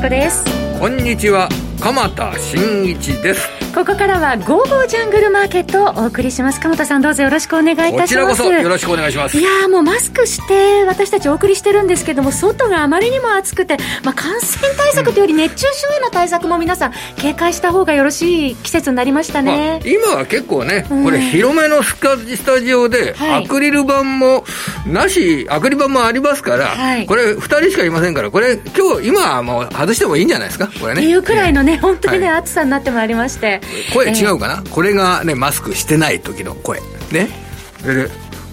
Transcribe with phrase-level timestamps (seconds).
[0.00, 0.44] 子です。
[0.78, 1.48] こんにちは。
[1.80, 3.57] 鎌田新一です。
[3.78, 6.58] ここからは「ゴーゴージャングルマーケット」をお送りします。
[6.58, 8.02] 鎌田さんどうぞよろしくお願いいたします。
[8.02, 9.38] こちらこそよろしくお願いします。
[9.38, 21.94] いやもうマスクして私たちお送りしてるんですけども外があまりにも暑くて、まあ、感染対策というより熱中症への対策も皆さん警戒した方がよろしい季節になりましたね、まあ、今は結構ね、これ広めのス
[22.44, 24.44] タジオでアクリル板も
[24.88, 31.00] なし、アクリル板もありますから、はい、これ2人しかいませんからこれ今日今はもう外してもいいんじゃないですかこれね。
[31.00, 33.60] っていうくらいのね、本当にね、暑さになってまいりまして
[33.92, 36.80] 声違うかな、これがねマスクしてない時の声。
[37.12, 37.28] ね？
[37.84, 38.08] で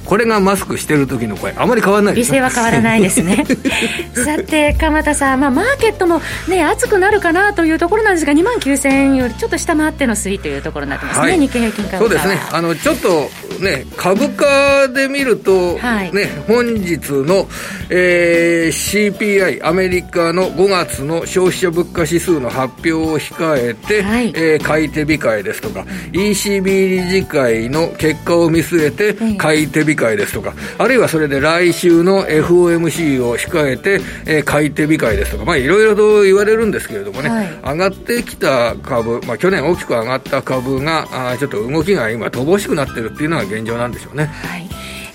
[0.06, 1.54] これがマスクしてる時の声。
[1.58, 3.44] あまり変わらない美声は変わらないですね。
[4.14, 12.40] さて鎌田さん、まあ、マーケットもね暑くなるかなというところなんですが2万9000円よりちょっと下回っての推移というところになってますね、はい、日経平均株価そうですね。
[12.52, 13.30] あのちょっと
[13.60, 17.48] ね株価で見ると、はい、ね本日の、
[17.90, 44.26] えー、CPI アメリカの5月の消費者物価指数の発表を控えて、はい、えー、買い手控えですとか、うん、ECB 理事会の結果を見据えて買い手控え会ですとか、あるいはそれで来週の FOMC を控えて、えー、買い手控えですとか、まあ、いろいろと言われるんですけれどもね、はい、上がってきた株、まあ、去年大きく上がった株が、あちょっと動きが今、乏しくなってるっていうのが現状なんでしょうね。
[44.26, 44.68] はい。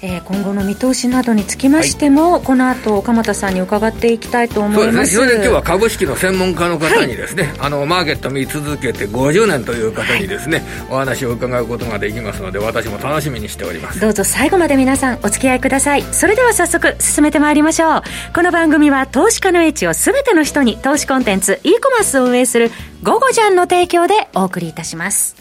[0.03, 5.15] えー、今後の見通しなどにつきましても、はい、この後鎌田さんに伺っていきたいと思います。
[5.15, 5.45] そうですね。
[5.45, 14.01] 今日は株式の専門家の方にですね、はい、あのマーケット見続けて50年という方にですね、はい、お話を伺うことができますので私も楽しみにしております。
[14.01, 16.03] どうぞ最後まで皆さんお付き合いください。
[16.03, 18.03] それでは早速進めてまいりましょう。
[18.35, 22.71] この番組は投資家の英知を全ての人に投資コンテンツ e コマースを運営する
[23.03, 25.37] 「ゴゴジャン」の提供でお送りいたします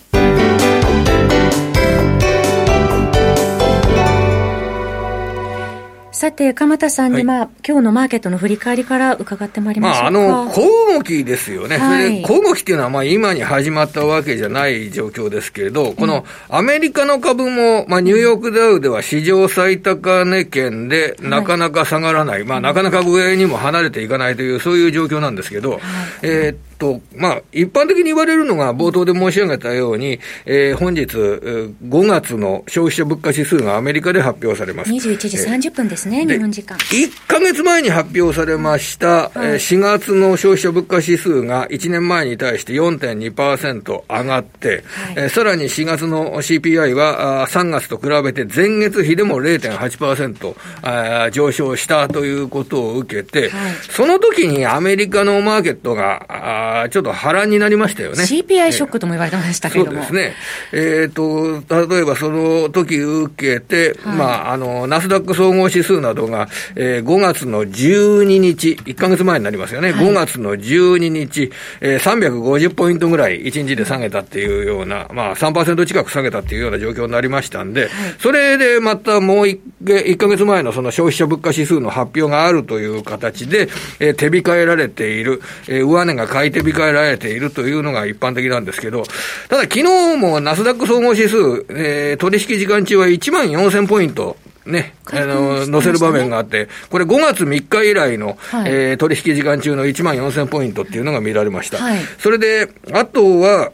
[6.20, 10.12] さて、鎌田さんに、まあ、はい、今日のマーケットの振り返りから伺ってまいりましょうか。
[10.12, 11.78] まあ、あの、小動きですよね。
[11.78, 25.80] はい、それで、小動きっていうのは、まあ、今に始まったわけじゃない状況ですけれど、このアメリカの株も、まあ、ニューヨークダウでは史上最高値圏で、なかなか下がらない、はい、まあ、なかなか上にも離れていかないという、そういう状況なんですけど、
[26.22, 34.92] えー、と、まあ、一般的に言われるのが、冒頭で申し上げたように、えー、本日、5月の消費者物価指数がアメリカで発表されます。
[34.92, 36.78] 21時30分ですね、えー、日本時間。
[36.78, 44.82] 1か月前に発表されました、はい、4月の消費者物価指数が1年前に対して4.2%上がって、はい、
[45.18, 58.24] えー、さらに4月の CPI はあ3月と比べて前月比でも0.8%あ上昇したということを受けて、はい、その時にアメリカのマーケットがあちょっと波乱になりましたよね。
[58.24, 60.04] CPI ショックとも言われてましたけれども。
[60.04, 60.36] そうですね。
[60.74, 69.92] えっ、ー、と、例えばその時受けて、はい、まあ、あの、ナスダック総合指数などが、えー、5月の12日、1か月前になりますよね。
[69.92, 83.70] はい、5月の12日、えー、350ポイントぐらい1日で下げたっていうような、まあ3%近く下げたっていうような状況になりましたんで、はい、それでまたもう 1, 1ヶ月前のその消費者物価指数の発表があるという形で、
[84.00, 89.04] えー、手控えられている、えー、上値が買い手控えられているというのが一般的なんですけど、
[89.50, 101.78] ただ昨日もナスダック総合指数、えー、取引時間中は1万4000ポイントね、あの、載せる場面があって、これ5月3日以来の、はい、えー、取引時間中の1万4000ポイントっていうのが見られました。
[101.78, 103.72] はい、それで、あとは、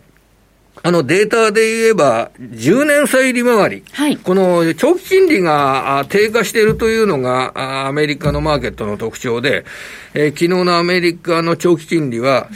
[0.86, 9.66] あのデータで言えば、10年債利回り、はい、この長期金利が低下しているというのが、アメリカのマーケットの特徴で、
[10.14, 12.50] えー、昨日のアメリカの長期金利は、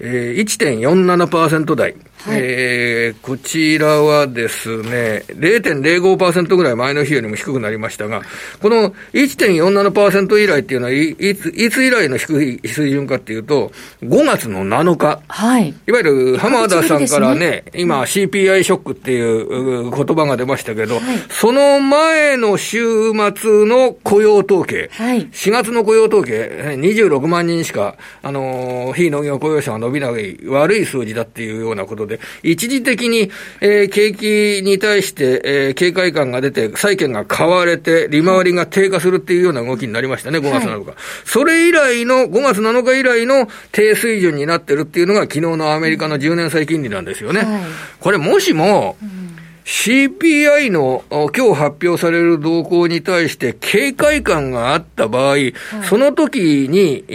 [0.00, 1.94] えー、1.47%台。
[2.26, 8.22] はい、えー、こちらはですね、0.05%ぐらい前の日よりも低くなりましたが、
[8.60, 13.72] この1.47%以来っていうのは、いつ、いつ以来の低い水準かっていうと、
[14.02, 15.20] 5月の7日。
[15.28, 15.74] はい。
[15.86, 17.64] いわゆる浜田さんからね、ね。
[17.74, 33.30] 今 CPI ショックっていう言葉が出ましたけど、はい、その前の週末の雇用統計、はい、4月の雇用統計、26万人しか、あの、非農業雇用者が伸びない悪い数字だっていうようなことで、一時的に、
[33.60, 40.88] えー、景気に対して、えー、警戒感が出て、債券が買われて、利回りが低下するっていうような動きになりましたね、5月7日。
[40.88, 47.40] はい、それ以来の、5月7日以来の低水準になってるっていうのが、昨日のアメリカの10年債金利なんですよね。
[47.40, 47.62] はい、
[48.00, 49.35] これ、もしも、うん
[49.66, 57.14] CPI の今日発表される動向に対して警戒感があった場合、はい、その時に、え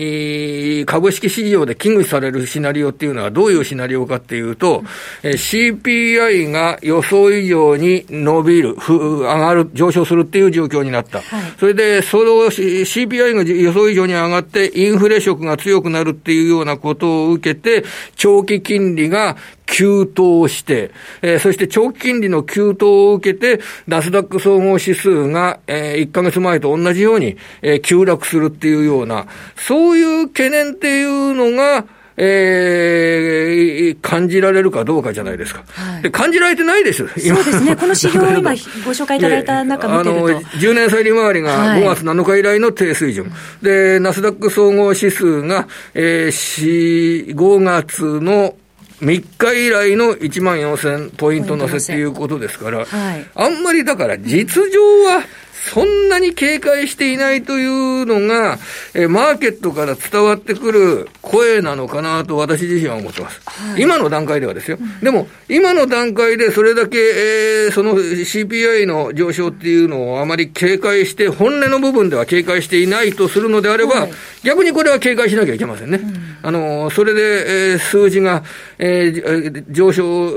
[0.82, 4.84] ー、株式市場で危惧されるシナリオっていうのはどういうシナリオかっていうと、
[5.24, 11.22] うん、CPI が予想以上に伸びる、上がる、上昇するっていう状況になった。
[11.22, 17.86] はい、それで、その CPI が予想以上に上がって、インフレ色が強くなるっていうようなことを受けて、
[18.18, 20.92] 長期金利が急騰して、
[21.22, 31.86] えー、そして長期金利の急騰を受けて、ナスダック総合指数が、えー、1ヶ月前と同じように、えー、急落するっていうような、そういう懸念っていうのが、
[32.18, 35.64] えー、感じられるかどうかじゃないですか。
[35.70, 37.38] はい、で感じられてないです、今。
[37.38, 37.76] そうですね。
[37.76, 38.52] この指標を今
[38.86, 40.28] ご紹介いただいた中見てると。
[40.28, 43.26] あの、10年債利回りが5月7日以来の低水準。
[43.26, 43.30] は
[43.62, 48.56] い、で、ナスダック総合指数が、えー、5月の
[49.02, 55.24] 3日以来の1万4000ポイント乗せっていうことですから、はい、あんまりだから実情は、
[55.62, 58.58] そんなに警戒していないというのが、
[58.96, 63.42] えマーケットから伝わってくる声なのかなと私自身は思ってます。
[63.46, 64.78] はい、今の段階ではですよ。
[64.82, 74.12] うん、でも、今の段階でそれだけ、えー、その CPI の上昇っていうのをあまり警戒して、本音の部分では警戒していないとするのであれば、はい、
[74.44, 76.00] 逆にこれは警戒しなきゃいけませんね。
[76.02, 78.44] うん、あの、それで、えー、数字が、
[78.84, 80.34] えー、上昇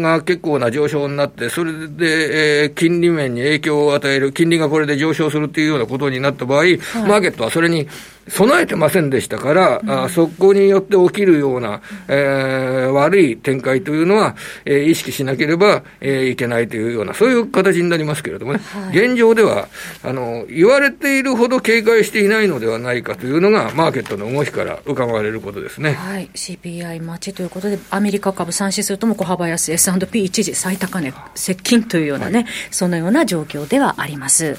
[0.00, 7.86] が結構な上昇になって、それで、えー、金利面に影響を与える、金利がこれで上昇するっていうようなことになった場合、はい、マーケットはそれに
[8.28, 19.68] 備えてませんでしたから、うん、あそこによって起きるような、えー、悪い展開というのは、えー、意識しなければ、えー、いけないというような、そういう形になりますけれどもね、はい、現状では
[20.02, 25.92] あの、言われているほど警戒していないのではないかというのが、マーケットの動きから伺われることですね。
[25.92, 34.56] はい、CPI 待ちということで、アメリカ株3指数とも小幅安、S&P 一時最高値接近というようなね、はい、そのような状況ではあります。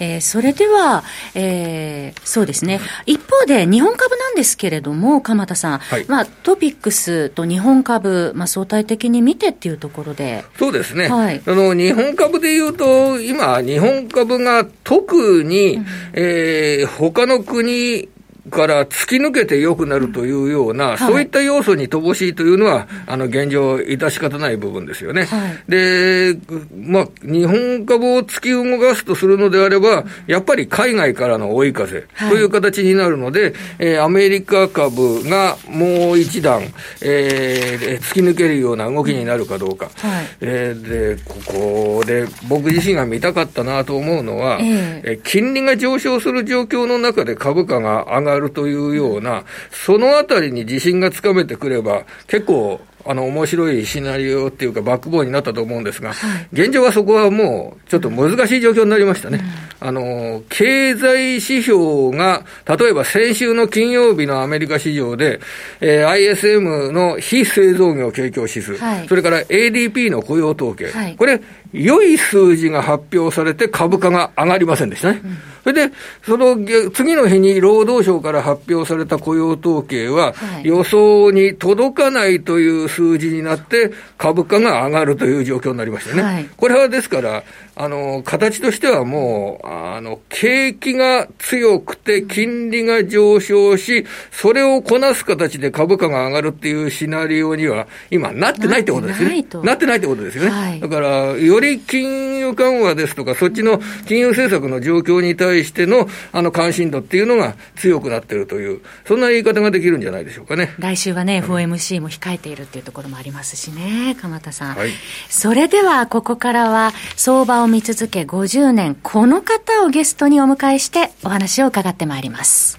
[0.00, 1.04] えー、それでは、
[1.34, 10.44] えー、そうですね、一方で日本株なんですけれども、鎌田さん、はい、まあ、トピックスと日本株、まあ、相対的に見てっていうところで。
[10.58, 11.08] そうですね。
[11.08, 18.10] はい、あの、日本株でいうと、今、日本株が特に、うん、えー、他の国
[18.48, 25.24] から突き抜けて良くなるというような、はい、そういった要素に乏しいというのは、あの現状、致し方ない部分ですよね。
[25.24, 26.36] はい、で、
[26.76, 36.62] まあ、日本株を突き動かすとするのであれば、やっぱり海外からの追い風という形になるので、はい、えー、アメリカ株がもう一段、
[37.02, 39.90] えー、突き抜けるような動きになるかどうか。
[39.96, 59.40] はい、えー、で、ここで僕自身が見たかったなと思うのは、えー、金利が上昇する状況の中で株価が上がるるというような、そのあたりに自信がつかめてくれば、結構、あの、面白いシナリオっていうか、バックボーンになったと思うんですが、はい、現状はそこはもう、ちょっと難しい状況になりましたね。
[59.80, 65.40] うん、あの、経済指標が、例えば先週の金曜日のアメリカ市場で、
[65.80, 71.40] えー、ISM の非製造業景況指数、はい、それから ADP の雇用統計、はい、これ、
[71.72, 75.20] 良い数字が発表されて株価が上がりませんでしたね。
[75.24, 75.38] うん
[75.68, 75.94] それで、
[76.24, 76.56] その
[76.92, 86.22] 次の日に労働省から発表された雇用統計は、予想に届かないという数字になって、株価が上がるという状況になりましたね。
[86.22, 87.44] はい、これはですから、
[87.76, 99.46] あの、形としてはもう、あの、景気が強くて金利が上昇し、それをこなす形で株価が上がるっていうシナリオには、今なってないってことですね。
[99.62, 100.50] なってないってことですよね。
[100.50, 110.74] はい、だから、より金融緩和ですとか、そっちの金融政策の状況に対しての、あの、関心度っていうのが強くなってるという、そんな言い方ができるんじゃないでしょうかね。
[110.78, 114.76] 来週はね、FOMC も控えているっていうところもありますしね、鎌田さん。
[114.76, 114.90] はい、
[115.28, 122.78] それでは、ここからは、相場を見続け50年、この方をゲストにお迎えしてお話を伺ってまいります。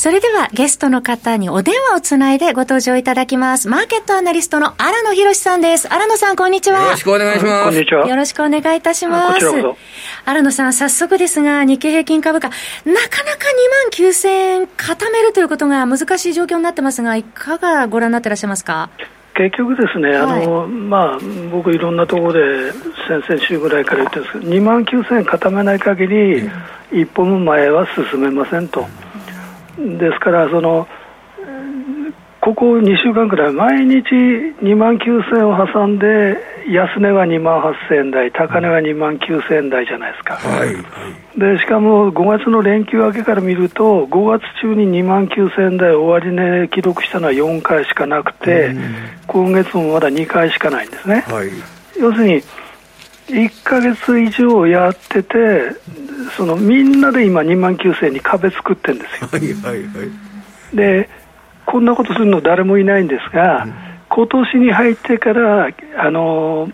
[0.00, 3.68] それではゲストの方にお電話をつないでご登場いただきます。
[3.68, 5.92] マーケットアナリストの荒野博さんです。
[5.92, 6.84] 荒野さん、こんにちは。
[6.84, 7.64] よろしくお願いします。
[7.64, 8.08] こんにちは。
[8.08, 9.46] よろしくお願いいたします。
[10.24, 13.00] 荒野さん、早速ですが、日経平均株価、なかなか
[13.92, 18.88] 2万9000円固めるということが難しい状況になってますが、いかがご覧になってらっしゃいますか？
[19.34, 21.18] 結局ですね、あの、はい、まあ、
[21.52, 22.72] 僕いろんなところで
[23.06, 26.50] 先々週ぐらいから言ってるんですけど、2万9000円固めない限り、
[26.90, 28.86] 一歩も前は進めませんと。
[29.76, 30.86] ですからその
[32.40, 34.14] ここ2週間くらい毎日
[34.62, 36.38] 2万9000を挟んで
[36.70, 48.74] 安値は2万8000円台、高値は2万9000円台じゃないですか、はい、でしかも5月の連休明けから見ると、5月中に2万9000円台終値記録したのは4回しかなくて、
[49.26, 51.24] 今月もまだ2回しかないんですね。
[51.28, 51.50] はい、
[52.00, 52.42] 要するに
[53.26, 55.72] 1か月以上やってて、
[56.36, 59.28] そのみんなで今、2万9000円に壁作ってるんですよ。
[59.30, 60.04] はいはいは
[60.72, 61.08] い、で、
[61.66, 63.74] こんなことするの誰もいないんですが、うん。
[64.08, 66.70] 今年に入ってから、あの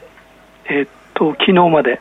[0.68, 2.00] えっと昨日まで、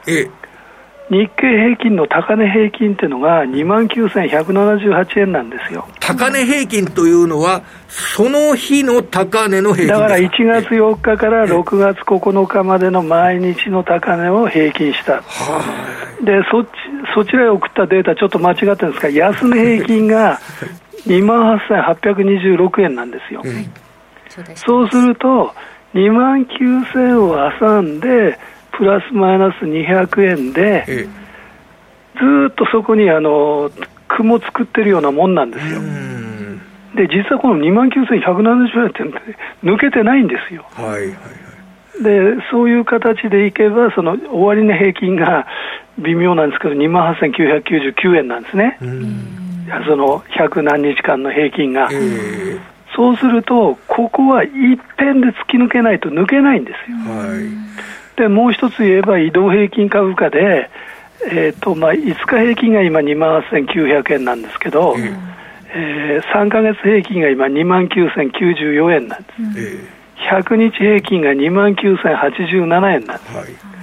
[1.09, 5.88] 日経平均の高値平均っていうのが2万9178円なんですよ。
[6.00, 15.21] 高値平均というのは、その日の高値の平均だから1月4日から6月9日までの毎日の高値を平均した、
[16.24, 16.69] でそっち
[17.13, 20.39] そちらへ送ったデータ、ちょっと間違ってるんですが、安値平均が
[21.05, 23.41] 2万8826円なんですよ。
[23.43, 23.65] うん。
[24.55, 24.97] そうす。
[24.97, 25.53] ると、
[25.93, 28.38] 2万9000を挟んで、
[28.77, 31.08] プラスマイナス200円で、
[32.17, 33.72] ずっとそこにあの
[34.08, 35.82] 雲作ってるようなもんなんですよ。
[36.96, 39.03] で、実はこの2万9170円って
[39.63, 40.65] 抜けてないんですよ。
[40.74, 41.08] はいはいは
[42.00, 45.46] い、で、そういう形でいけば、その終値平均が
[46.00, 48.77] 微妙なんですけど、2万8999円なんですね。
[49.88, 51.89] その100何日間の平均が。
[52.96, 56.98] そうすると、ここは一辺で突き抜けないと抜けないんですよ。
[56.98, 57.50] はい、
[58.15, 60.69] でもう一つ言えば、移動平均株価で、
[61.27, 65.00] えーとまあ、5日平均が今2万8900円なんですけど、うん、
[65.74, 69.41] えー、3か月平均が今2万9094円なんです。
[69.41, 73.38] うん、100日平均が2万9087円なんです。
[73.38, 73.75] はい。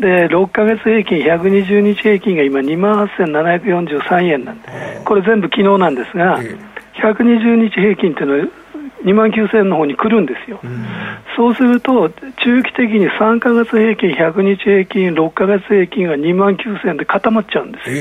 [0.00, 4.68] で6か月平均、120日平均が今、2万8743円なんで、
[5.04, 6.40] これ全部昨日なんですが、
[6.94, 8.46] 120日平均っていうのは、
[9.04, 10.86] 2万9000円の方に来るんですよ、うん、
[11.36, 17.96] そうすると、中期的に3か月平均、100日平均、6か月平均が2万9000円で固まっちゃうんですよ、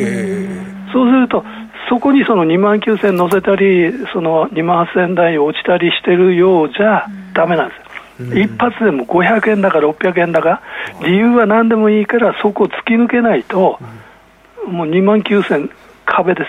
[0.92, 1.44] そうすると、
[1.90, 7.86] そこにその2万9000円乗せたり、その2万8000円台に落ちたりしてるようじゃだめなんですよ。
[8.20, 10.62] 一発でも500円だか600円だか、
[11.02, 13.80] 理由は何でもいいから、そこを突き抜けないと、
[14.68, 15.70] もう2万9000
[16.16, 16.42] 壁で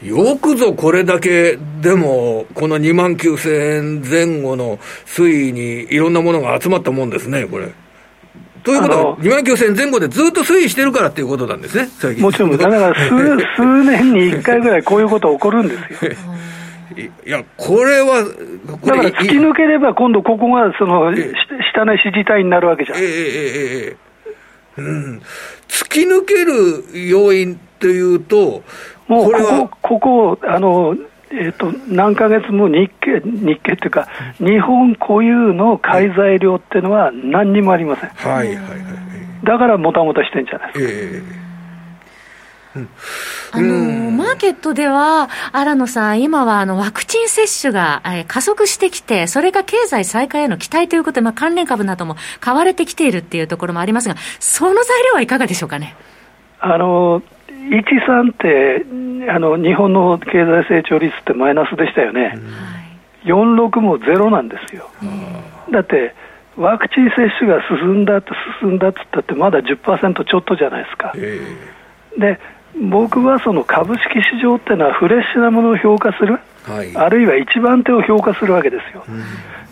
[0.00, 0.06] す。
[0.06, 7.68] よくぞこれだけでも、この2万9000円前後の推移にいろんなものが集まったもんですね、これ。
[8.62, 12.22] ということは、2万9000円前後でずっと推移してるからっていうことなんですね、最近。
[12.22, 13.08] もちろん、だから数
[13.56, 16.12] 数年に1回ぐらいこういうこと起こるんですよ。
[17.26, 18.24] いや、これは、
[18.80, 21.14] これだから突き抜ければ、今度ここがその、
[21.72, 22.98] 下の支持体になるわけじゃん。
[22.98, 23.12] ええええ
[23.86, 23.96] ええ。
[24.78, 25.22] うん。
[25.68, 28.62] 突き抜ける要因というと、
[29.08, 30.94] もうここ、ここ、あの、
[31.30, 38.10] えーと、何ヶ月も日経、日経っていうか、日本固有の買い材料っていうのは何にもありません。
[38.10, 38.66] はいはいはい。
[39.44, 41.28] だからもたもたしてんじゃないですか。
[41.32, 41.48] えー
[43.50, 55.96] あのマーケットでは、新野さん、今はあのワクチン接種が、えー、加速してきて、それが経済再開への期待ということで、まあ、関連株なども買われてきているっていうところもありますが、その材料はいかがでしょうかね？
[56.60, 57.22] あの
[57.70, 62.34] 13ってあの日本の経済成長率ってマイナスでしたよね、
[63.24, 66.14] うん、46もゼロなんですよ、うん、だって
[66.56, 72.40] ワクチン接種が進んだって進んだってったってまだ10%ちょっとじゃないですか、えー、で
[72.90, 79.22] 僕はその株式市場っていうのはフレッシュなものを評価する、はい、あるいは一番手を評価するわけですよ、うん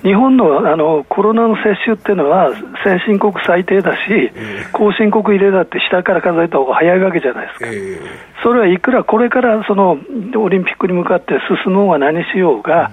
[0.02, 2.52] 日本のあのコロナの接種っていうのは、
[2.84, 9.98] 先進国最低だし、えー、後進国入れだって下から数えた方が早いわけじゃないですか、えー、それはいくらこれからその
[10.36, 11.34] オリンピックに向かって
[11.64, 12.90] 進もうが何しようが、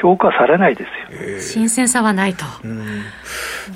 [0.00, 2.44] 評価されないですよ、えー、新鮮さはないと。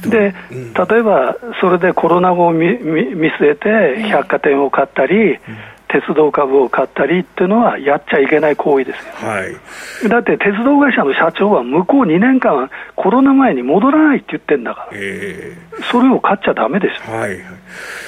[0.08, 5.38] で例えば、それでコロナ後を見見据えて、百貨店を買ったり、
[5.88, 17.38] 鉄道株を買ったりっていうのはやっちゃいけない行為ですよ、はい、だって鉄道会社の社長は向こう2年間、コロナ前に戻らないって言ってんだから、えー、それを買っちゃだめでしょ、はい、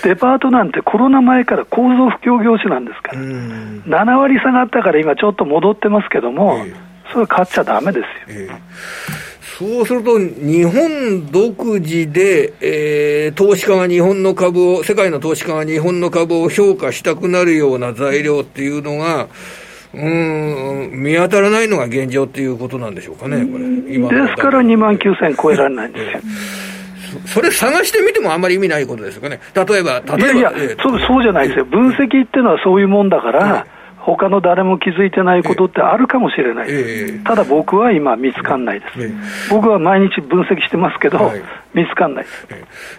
[0.02, 8.40] デパートなんてコロナ前から構造不況業種なんですから、7割下がったから今、ちょっと戻ってますけども、えー、それ買っちゃだめですよ。
[8.40, 9.27] えー
[9.58, 19.26] そうすると、日本独自で、えー、投資家が日本の株を、世界の投資家が日本の株を評価したくなるような材料っていうのが、
[19.92, 23.64] うん、見当たらないのが現状っていうことなんでしょうかね、これ。
[23.96, 26.20] 今ですから2万9000超えられないんですよ。
[27.26, 29.40] それ探してみてもあんまり意味ないことですよね。
[29.54, 30.18] 例えば、例えば。
[30.18, 31.64] いやいや、そうそうじゃないですよ。
[31.64, 33.66] 分析っていうのはそういうもんだから、
[34.16, 41.42] 他の誰も気づいてないことってあるかもしれない、えー、ただ僕は今、見つかんないです、えー、僕は毎日分析してますけど、はい、
[41.74, 42.26] 見つかんない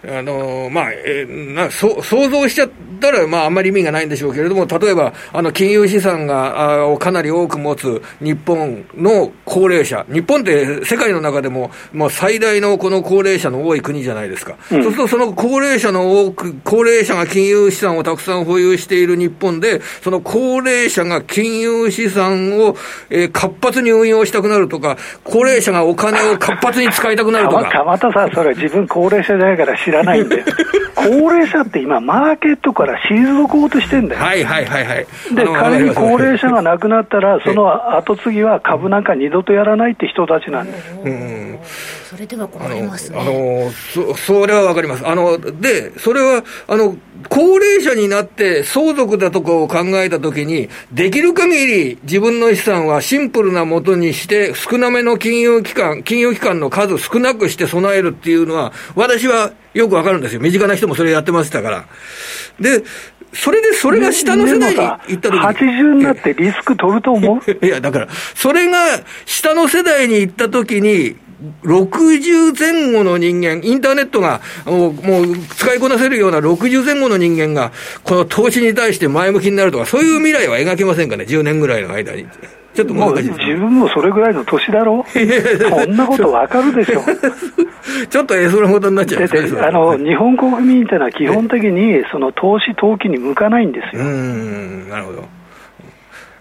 [0.05, 2.69] あのー、まあえー、なそ想像しちゃっ
[3.01, 22.75] たら、まあ、あんまり意味がないんでしょうけれども、例えばあの金融資産があかなり多く持つ日本の高齢者、日本って世界の中でも、まあ、最大のこの高齢者の多い国じゃないですか、うん、そうするとその高齢者の多く、高齢者が金融資産をたくさん保有している日本で、その高齢者が金融資産を、
[23.09, 27.69] えー、活発に運用したくなるとか、高齢者がお金を活発に使いたくなるとか。
[27.71, 30.43] たまたさ、それ自分高齢者じゃないから知らないんで、
[30.95, 34.21] 高齢者って今、マーケットから退こうとしてんだよ。
[34.21, 35.07] はいはいはいはい。
[35.33, 40.93] で、仮に高齢者が亡くなったら、その後継ぎは株なんか二度とやらないって人たちなんです。
[41.03, 41.59] うん
[42.09, 43.19] それでは困りますね。
[43.19, 45.07] あの、そ、それはわかります。
[45.07, 46.97] あの、で、それは、あの、
[47.29, 60.41] 高齢者になって相続だとかを考えたときに、できる限り自分の資産はシンプルなもとにして、少なめの金融機関、金融機関の数少なくして備えるっていうのは、私はよくわかるんですよ。
[60.41, 61.85] 身近な人もそれやってましたから。
[62.59, 62.83] で、
[63.31, 65.39] それで、それが下の世代に行った時に。
[65.39, 67.65] 80になってリスク取ると思う？
[67.65, 71.15] いや、だから、それが下の世代に行った時に、
[71.63, 77.71] 60前後の人間、インターネットがもうもう使いこなせるような60前後の人間が、
[78.03, 82.25] この投資に対して前向きになるとか、そういう未来は描けませんかね、10年ぐらいの間に。
[82.73, 87.01] ちょっと難しい自分もそれぐらいの年だろそんなことわかるでしょ。
[88.09, 89.27] ちょっとえそのことになっちゃう、ね、
[89.61, 94.03] あの日本国民っていうのは基本的にその投資、投機に向かないんですよ。
[94.03, 95.38] うんなるほど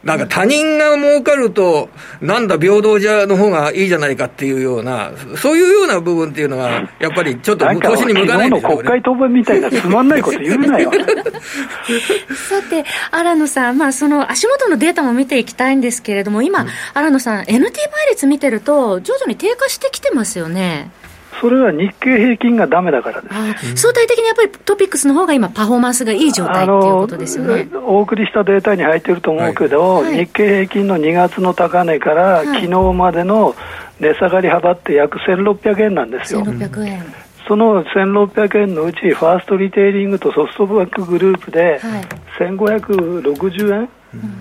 [0.04, 1.88] なんか他人が儲かると、
[2.20, 10.92] なんだ、平等じゃの方がいいじゃないかっていうような、そういうような部分っていうのが、やっぱりちょっと投資に向かないんですよ、国会答弁みたいなつまんないこと言うなよ。
[12.48, 17.70] さて、新野さん、まあ、その足元のデータも見ていきたいんですけれども、今、うん、新野さん、NT 倍
[18.10, 20.90] 率見てると、徐々に低下してきてますよね。
[21.40, 23.28] それは日経平均がだめだからで
[23.58, 23.76] す。
[23.76, 27.68] 相対的にやっぱりトピックスの方が今、パフォーマンスがいい状態っていうことですよね。
[27.74, 33.54] お送りしたデータに入ってると思うけど、はい、日経平均の2月の高値から、昨日までの
[34.00, 36.42] 値下がり幅って約1600円なんですよ。
[36.42, 37.04] 1600円。
[37.46, 41.80] その1600円のうち、ファーストリテイリングとソフトバンクグループで、
[42.38, 43.88] 1560円、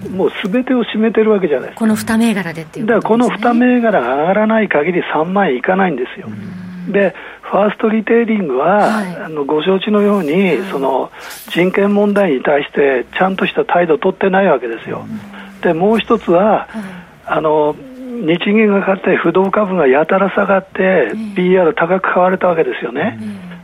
[0.05, 6.27] うん、もうすべてを占めてるわけじゃないこの2銘柄でっていう、ね、だからこの2銘柄が上がらない限り3万円いかないんですよ。
[6.27, 11.11] うんでファーストリテイリングは、はい、あのご承知のように、はい、その
[11.49, 15.05] 人権問題に対してちゃんとした態度を取ってないわけですよ。
[15.05, 16.67] うん、でもう一つは、はい、
[17.25, 17.75] あの
[18.25, 23.19] 日銀が買って不動株がやたら下がって、PR 高く買われたわけですよね。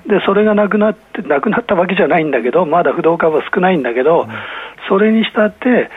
[0.08, 4.28] でそれがなくなってなくなったわけじゃないんだけどまだ不動株は少ないんだけど、
[4.90, 5.90] それにしたって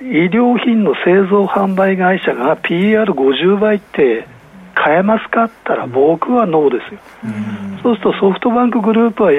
[0.00, 4.26] 医療品の製造販売会社が PR50 倍って
[4.74, 5.44] 変えますか？
[5.44, 7.00] って言ったら、僕はノーですよ、
[7.82, 9.32] そうするとソフトバンクグループは、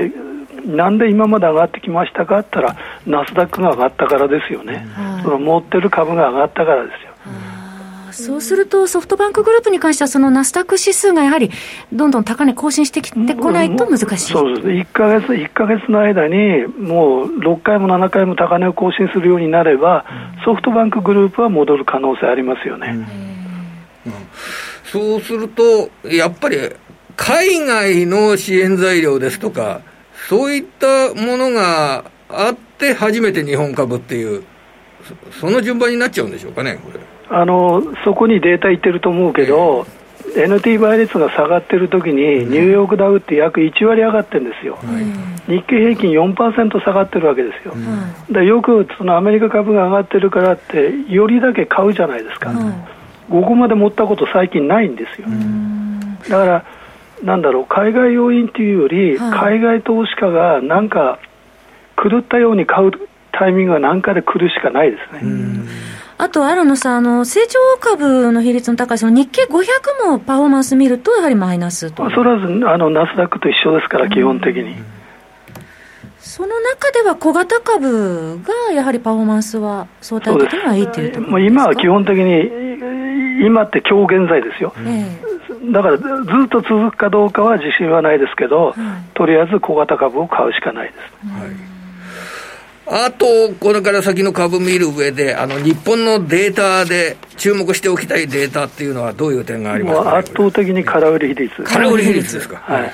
[0.66, 2.40] なんで今まで上がってきましたか？
[2.40, 4.88] って言ったら、ナスダックが上がったからですよね、
[5.24, 7.14] その持ってる株が上がったからですよ。
[8.12, 11.50] そうすると、ソフトバンクグループに関しては、そのナスダック指数がやはり、
[11.92, 20.06] どんどん高値更新してきてこないと難しい、そうですね、1か月、1ヶ月の間に、もう6回も7回も高値を更新するようになれば、
[20.46, 23.33] ソフトバンクグループは戻る可能性ありますよね。
[24.94, 26.58] うんそうすると、やっぱり
[27.16, 29.82] 海外の支援材料ですとか、
[30.30, 34.44] そういったものがあって初めて日本株っていう、
[35.40, 37.00] その順番になっちゃうんでしょうかね、これ。
[37.30, 39.88] あのそこにデータいってると思うけど、
[40.36, 44.78] えー、NT 倍率が下がってる時に、ニューヨークダウって約1割上がってるんですよ、
[45.48, 47.74] 日経平均4%下がってるわけですよ、
[48.30, 52.52] でよくそのアメリカ株が上がってるからって、よりだけ買うじゃないですか。
[53.30, 55.28] ここまで持ったこと最近ないんですよ。
[56.30, 56.66] だから、
[57.24, 61.20] なんだろう、海外要因というより、海外投資家がなんか
[62.02, 62.92] 狂ったように買う
[63.32, 65.64] タイミングが何かで来るしかないですね。
[66.18, 72.10] あと、新野さん、あの成長株の比率の高いその日経500もパフォーマンス見ると、やはりマイナスと。
[72.12, 74.76] それはあのナスダックと一緒ですから、基本的に。
[76.20, 81.62] その中では小型株がやはりパフォーマンスは相対的にはいいというところですか？
[81.62, 82.24] 今は基本的に、
[83.42, 88.76] 今って今日現在ですよ、えー、だからずっと続くかどうかは自信はないですけど、はい、
[89.14, 91.00] とりあえず小型株を買うしかないです。
[91.28, 91.74] はい
[92.86, 93.26] あと、
[93.62, 101.64] これから先の株見る上で、あの、日本のデータで注目しておきたいデータっていうのはどういう点がありますか、ね、圧倒的に空売り比率。
[101.64, 102.58] 空売り比率ですか？
[102.58, 102.92] はい。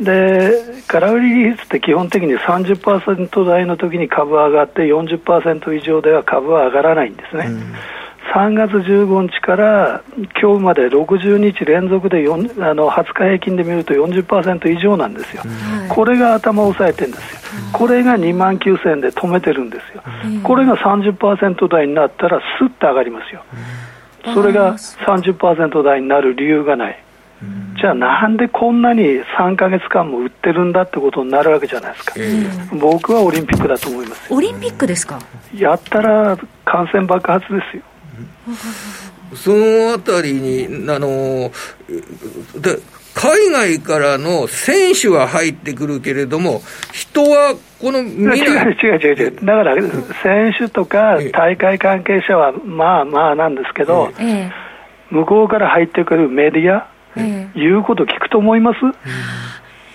[0.00, 0.50] で、
[0.86, 7.48] 空売り比率って基本的に30%台の時に株は上がって40%以上では株は上がらないんですね。
[7.48, 7.74] うん
[8.34, 10.02] 3月15日から
[10.40, 15.42] 今日まで60日連続であの20日平均で見ると40%以上なんですよ、
[15.88, 17.38] これが頭を押さえてるんですよ、
[17.72, 20.02] これが2万9000円で止めてるんですよ、
[20.42, 23.42] これが30%台になったらすっと上がりますよ、
[24.34, 27.02] それが30%台になる理由がない。
[27.80, 29.04] じゃあなんでこんなに
[29.38, 32.14] 3か月間も売ってるんだってことになるわけじゃないですか、
[32.76, 35.20] 僕はオリンピックだと思いますオリンピックですか？
[35.54, 37.82] やったら感染爆発ですよ
[39.34, 41.50] そのあたりに、あの
[42.60, 42.78] で
[43.14, 49.74] 海外からの選手は入ってくるけれども、人はこの違う違う違う違う、だから
[50.22, 54.52] 選手とか大会関係者はまあまあなんですけど、ええ、
[55.10, 58.78] 向こうから入ってくるメディア、え、言うこと聞くと思います、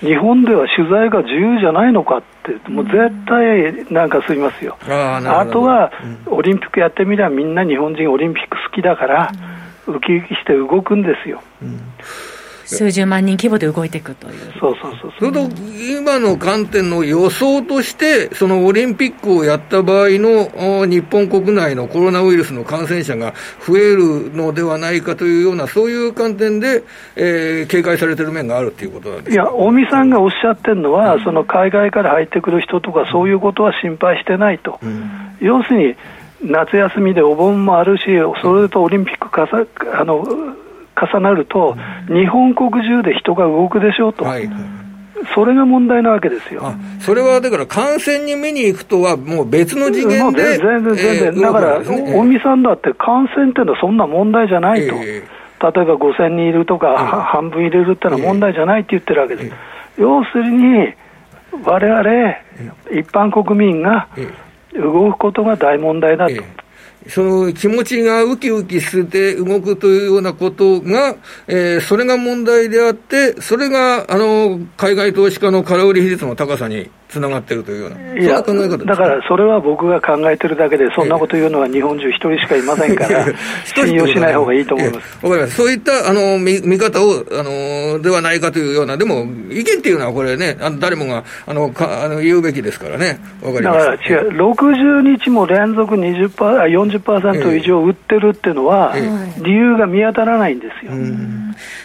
[0.03, 5.91] 日本では取材が自由じゃないのかって、もう絶対なんかすみますよ、ああとは、
[6.27, 9.31] オリンピックやってみれば、みんな日本人、オリンピック好きだから、
[9.87, 11.41] ウキウキして動くんですよ。
[11.61, 11.79] うん
[12.67, 14.33] 数十万人規模で動いていくという。
[14.59, 15.49] そうそうそうそれと、
[15.99, 23.33] 今の観点の予想として、そのオリンピックをやった場合の日本国内のコロナウイルスの感染者が
[23.65, 26.83] 増えるのではないかというような、そういう観点で、
[27.15, 34.79] えー、警戒されてる面があるということなんですいや、尾身さんがおっしゃってるのは、うん、その海外から入ってくる人とか、そういうことは心配してないと。
[34.83, 35.95] うん、要するに
[36.43, 38.03] 夏休みでお盆もあるし、
[38.41, 40.25] それとオリンピックかさあの
[40.95, 41.75] 重なると、
[42.07, 44.23] 日本国中で人が動くでしょうと。
[44.25, 44.49] はい
[45.33, 46.73] それが問題なわけですよ。
[46.99, 50.57] それはだから感染に見に行くとは、もう別の次元で。
[50.57, 54.95] 全然、全然、えー、だから、尾身さんだって感染っていうのはそんな問題じゃないと。
[54.95, 59.55] えー、例えば5000人いるとか、えー、半分入れるっていうのは問題じゃないって言ってるわけです。
[59.97, 60.93] 要するに、
[61.63, 62.35] 我々、
[62.91, 64.07] 一般国民が
[64.73, 66.33] 動くことが大問題だと。
[67.09, 71.15] その気持ちがウキウキして動くというようなことが、
[71.47, 83.25] えー、それが問題であって、それが、あの、海外投資家の空売り比率の高さにつながってるというような、いやだからそれは僕が考えてるだけで、そんなこと言うのは日本中一人しかいませんから、
[83.65, 85.19] 信用しない方がいいと思います。
[85.21, 85.55] わかります。
[85.55, 93.79] そういったあの見見方をあのではないかというような、でも意見っていうのはこれね、あの誰もがあのかあの言うべきですからね、わかります。
[93.79, 98.95] だから違う、60日も連続20%、40%以上売ってるっていうのは、
[99.37, 100.91] 理由が見当たらないんですよ。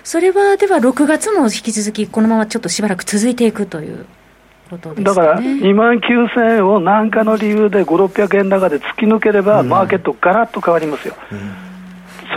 [0.04, 4.06] それはでは6月も引き続き、このままちょっとしばらく続いていくという。
[4.70, 11.14] ね、だから2万9000円を何かの理由で5、600円高で突き抜ければ、マーケットがらっと変わりますよ。
[11.32, 11.67] うん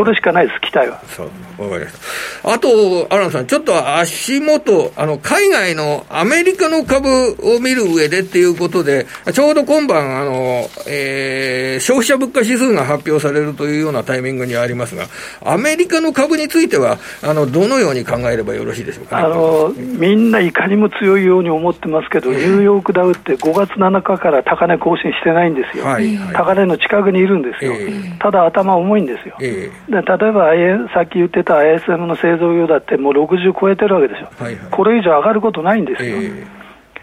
[0.02, 1.00] それしかないです、期待は。
[1.06, 1.24] そ
[1.60, 2.54] う、わかりました。
[2.54, 7.08] あと、アランさん、ちょっと足元、あの、海外のアメリカの株
[7.44, 15.06] を見る上でっていうことで、ちょうど今晩、あの、えー、消費者物価指数が発表されるというようなタイミングにありますが、
[15.46, 25.86] アメリカの株については、あの、どのように考えればよろしいでしょうか、ね、あの、みんないかにも強いように思ってますけど、ニューヨークダウって5月7日から高値更新してないんですよ。
[25.86, 27.74] はい、高値の近くにいるんですよ。
[27.74, 29.38] えー、ただ頭重いんですよ。
[29.40, 36.18] えーで例えば、さっき言ってた ISM の製造業だって、もう60超えてるわけですよ、はいはい、これ以上上がることないんですよ。
[36.18, 36.46] えー、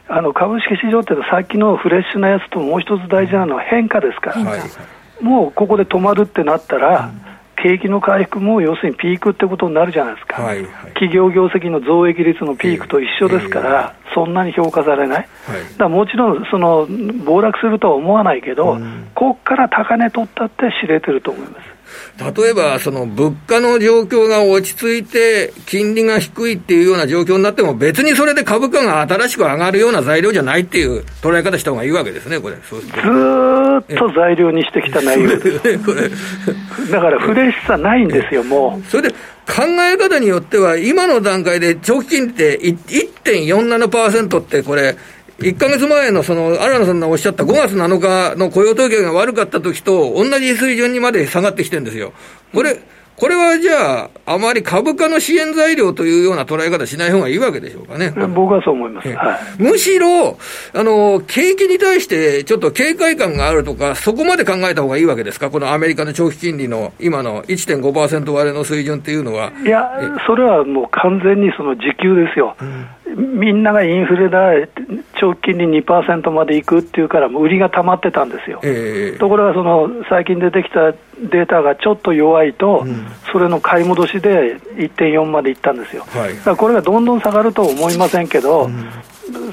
[0.08, 7.28] あの株式市場ってさっきのフレッシュなやつともう一つ大事なのは変化ですから、はい、もうここで止まるってなったら、うん。
[7.62, 15.28] 景気の回復も要するにピークってことになるじゃないですか、はいはい、企業業績の増益率のピークと一緒ですから、えー、そんなに評価されない、はい、
[15.76, 16.86] だもちろんその
[17.24, 21.77] 暴落するとは思わないけど、うん、ここから高値取ったって知れてると思います。
[22.36, 32.56] 例えば、その物価の状況が落ち着いて、金利が低いっていうような状況になっても、別にそれで株価が新しく上がるような材料じゃないっていう捉え方した方がいいわけですね、これ。
[32.68, 35.64] そうずーっと材料にしてきた内容です。
[35.68, 36.10] ね、これ。
[36.90, 38.90] だからフレッシュさないんですよ、もう。
[38.90, 39.14] それで、
[39.48, 44.96] 考え方によっては、今の段階で長期金利って1.47%ってこれ、
[45.38, 48.00] 1か月前のその新野さんがおっしゃった5月7
[48.32, 52.12] 日の雇用統計が悪かった時と同じ水準にまで下がってきてるんですよ。
[52.52, 52.76] これ、
[53.14, 58.10] これはじゃあ、あまり株価の支援材料というような捉え方しない方がいいわけでしょうかね。
[58.34, 59.08] 僕はそう思います。
[59.12, 60.38] はい、むしろ、
[60.72, 65.50] あの、景気に対してちょっと警戒感があるとか、そこまで考えた方がいいわけですか？
[65.50, 69.52] このアメリカの長期金利の今の1.5%割れの水準っていうのは。
[69.64, 69.84] いや、
[70.26, 72.56] それはもう完全にその時給ですよ。
[72.60, 74.52] うんみんながインフレだ、
[75.18, 78.60] 長期金利2%までいくっていうから、売りが溜まってたんですよ。
[78.62, 82.86] えーところがその最近出てきたデータがちょっと弱いと、
[83.32, 86.36] それの買い戻しで1.4までいったんですよ、はい。
[86.36, 88.70] だからこれがどんどん下がるとは思いませんけど、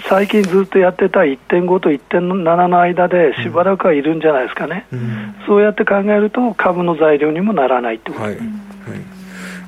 [0.07, 4.85] 最近ずっとやってた1.5と1.7の間でしばらくはいるんじゃないですかね、
[5.47, 8.23] そうやって考えると、株の材料にもならないってこと。
[8.23, 8.35] はい。
[8.35, 8.74] はい。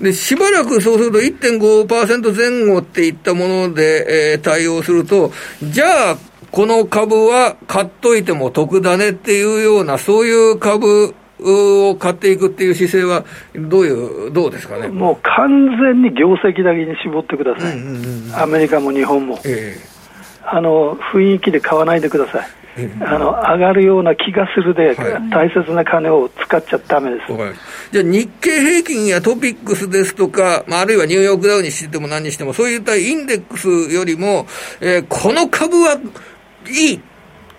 [0.01, 5.31] で、しばらくそうすると1.5%前後っていったもので、えー対応すると、
[5.63, 6.17] じゃあ、
[6.51, 14.87] この株は買っといても得だねっていうような、そういう株を買っていくっていう姿勢は、どういう、どうですかね？
[14.87, 17.77] もう完全に業績だけに絞ってください、
[18.41, 19.39] アメリカも日本も。
[19.45, 19.75] え
[20.49, 22.47] あの雰囲気で買わないでください。
[23.01, 24.97] あの上がるような気がするで、はい
[25.29, 27.31] 大切な金を使っちゃダメですえ。
[27.31, 27.61] わかりまし
[27.91, 27.91] た。
[27.91, 34.47] じゃあ、日経平均やトピックスですとか、まあ、あるいはニューヨークダウにしても何にしても、そういったインデックスよりも、
[34.81, 35.97] えーこの株は
[36.69, 37.01] いい。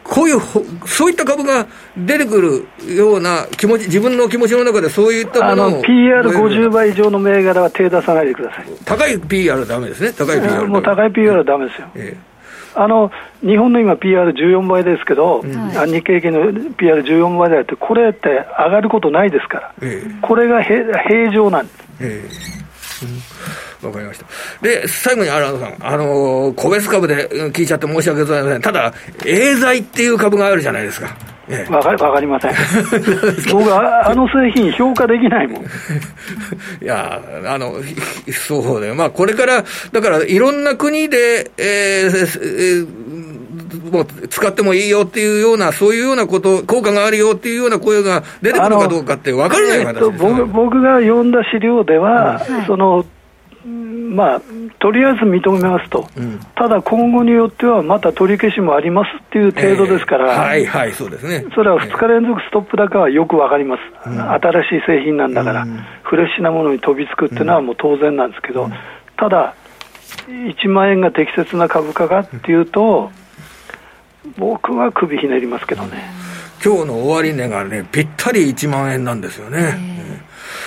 [0.09, 5.83] こういうほ、そういった株が出てくるような気持ち、自分の気持ちの中でそういったものを。
[5.83, 8.65] PR50 倍以上の銘柄は手出さないでください。
[8.87, 10.13] 高い PR はダメですね。
[10.17, 10.67] 高い PR。
[10.67, 11.89] もう高い PR はダメですよ。
[11.95, 12.17] え
[12.75, 15.43] あの日本の今、PR14 倍ですけど、
[15.77, 20.19] あ日経平均の PR14 倍だって、これって上がることないですから、ええ。
[20.21, 21.79] これが平平常なんです。
[22.01, 22.29] え
[23.05, 23.07] え。
[23.07, 24.27] うんわかりました。
[24.63, 28.61] で、最後に荒野さん、あのー個別株でうん聞いちゃって申し訳ございません。
[28.63, 28.93] ただ、
[29.25, 31.17] エーザイっていう株があるじゃないですか。
[31.51, 32.53] ええわかわかりません。
[33.53, 35.63] 僕はあの製品評価できないもん。
[36.83, 37.77] いや、あの、
[38.27, 38.95] ひそうだよ。
[38.95, 43.39] まあ、これから、だから、いろんな国で、えーえー
[43.91, 53.05] もう使ってもいいよっていうような、そういうようなこと、効果があるよっていうような声が出てくるかどうかって分からないえっと形ですね僕僕が読んだ資料では、そのうん
[53.67, 54.43] まあ、
[54.79, 56.41] とりあえず認めますと、ん。
[56.55, 61.45] ただ今後によってはまた取り消しもありますっていう程度ですから、えーはいはい、そうですね。
[61.55, 65.67] それは2日連続ストップ高はよくわかります、新しい製品なんだから、
[66.03, 68.71] フレッシュなものに飛びつくっていうのはもう当然なんですけど、
[69.17, 69.55] ただ、
[70.29, 73.11] 1万円が適切な株価かっていうと、
[74.37, 76.11] 僕は首ひねりますけどね。
[76.65, 80.08] 今日の終値がね、ぴったり1万円なんですよね。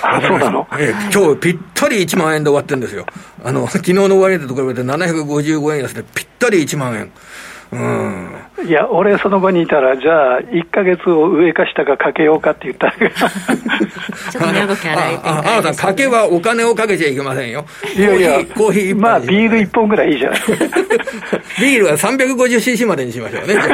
[0.04, 0.68] あ、そうなの？
[0.80, 3.06] ええ今日ぴったり1万円で終わってるんですよ。
[3.44, 7.12] あの、 昨日の終値と比べて755円安でぴったり1万円。
[7.74, 8.68] うん。
[8.68, 17.64] いや、俺その場にいたら、じゃあ、1ヶ月を上か下かかけようかって言ったら、 ちょっと値動き荒い展あ、あ、あなた、かけはお金をかけちゃいけませんよ。
[17.96, 20.40] いやいや、コーヒー、コーヒー一杯まあ、ビール1本ぐらいいいじゃない。
[21.62, 23.56] ビールは 350cc までにしましょうね。
[23.56, 23.72] はい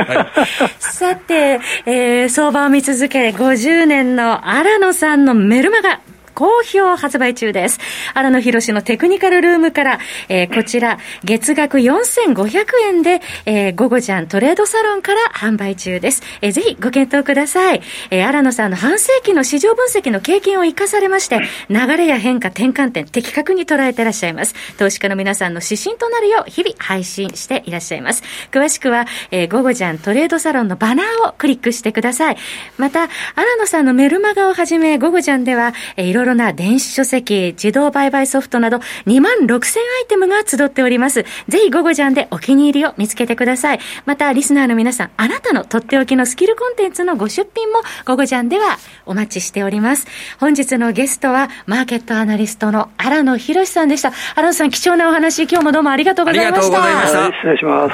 [0.79, 5.99] さて、えー相場を見続け、50年の荒野さんのメルマガ。
[6.37, 7.79] 好評発売中です。
[8.13, 16.21] 荒野博士のテクニカルルームから、えーこちら、月額4500円で、えー、午後ちゃんトレードサロンから販売中です。
[16.41, 17.81] えーぜひご検討ください。
[18.11, 24.53] えー荒野さんの半世紀の市場分析の経験を生かされまして、流れや変化、転換点、的確に捉えてらっしゃいます。
[24.77, 28.21] 投資家の皆さんの指針となるよう、日々配信していらっしゃいます。
[28.51, 32.37] 詳しくは、えー、午後ちゃんトレードサロンのバナーをクリックしてください。
[32.77, 41.25] また、荒野さんのメルマガをはじめ、午後ちゃんでは、えーいろいろな電子書籍、自動売買ソフトなど、2万6000アイテムが集っております。
[41.47, 43.79] ぜひ午後ちゃんでお気に入りを見つけてください。
[44.05, 50.07] また、リスナーの皆さん、あなたのとっておきのスキルコンテンツのご出品も、午後ちゃんではお待ちしております。
[50.39, 54.11] 本日のゲストは、マーケットアナリストの荒野博さんでした。
[54.35, 56.77] 荒野さん、貴重なお話、今日もどうもありがとうございました。
[56.77, 57.89] ありがとうございましたはい失礼しま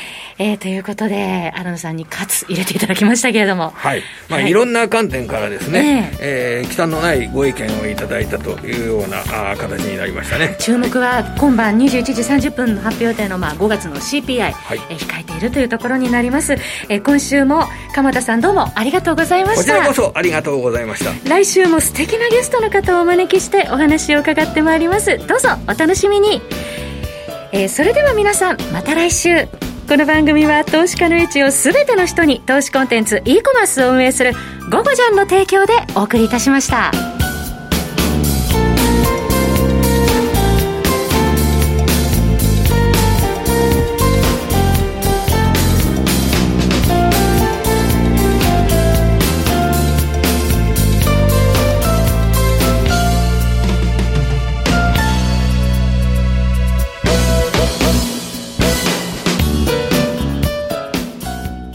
[0.00, 0.03] す。
[0.38, 3.70] えー、ということで、荒野さんにカツ入れていただきましたけれども。
[3.70, 4.02] はい。
[4.28, 4.50] まあ、はい。
[4.50, 10.56] いろんな観点からですね、えー、忌憚のないご意見をいただいたというようなあー形になりましたね。
[10.58, 12.12] 注目は今晩21時
[12.48, 14.54] 30分の発表予定のまあ5月の CPI、い。
[14.90, 16.54] えー控えているというところになります、
[16.88, 21.28] えー今週も鎌田さんどうもありがとうございまこちしたらこそありがとうございました。
[21.28, 25.18] 来週も素敵なゲストの方をお招きしてお話を伺ってまいります。
[25.26, 26.42] どうぞお楽しみに、
[27.52, 29.46] えーそれでは皆さんまた来週
[29.86, 34.32] この番組は投資家の位置を全ての人に投資コンテンツ e コマースを運営する
[34.72, 37.13] 「ゴゴジャン」の提供でお送りいたしました。